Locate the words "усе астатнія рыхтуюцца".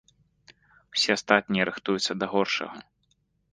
0.95-2.19